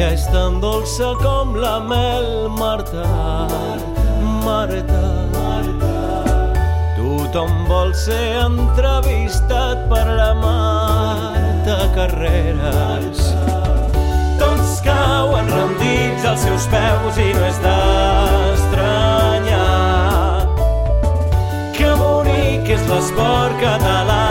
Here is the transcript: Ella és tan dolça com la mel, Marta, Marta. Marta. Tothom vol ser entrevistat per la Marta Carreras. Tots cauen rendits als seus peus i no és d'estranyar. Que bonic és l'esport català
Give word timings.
Ella 0.00 0.14
és 0.16 0.22
tan 0.32 0.54
dolça 0.62 1.10
com 1.20 1.50
la 1.60 1.76
mel, 1.84 2.48
Marta, 2.56 3.02
Marta. 4.40 5.00
Marta. 5.34 5.90
Tothom 6.96 7.52
vol 7.68 7.92
ser 7.92 8.40
entrevistat 8.46 9.84
per 9.92 10.06
la 10.08 10.32
Marta 10.40 11.76
Carreras. 11.98 13.20
Tots 14.40 14.80
cauen 14.88 15.52
rendits 15.52 16.24
als 16.32 16.48
seus 16.48 16.64
peus 16.72 17.20
i 17.20 17.36
no 17.36 17.44
és 17.50 17.60
d'estranyar. 17.68 18.88
Que 21.76 21.92
bonic 22.00 22.64
és 22.72 22.88
l'esport 22.88 23.60
català 23.60 24.29